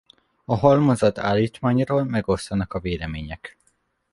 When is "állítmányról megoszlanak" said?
1.17-2.73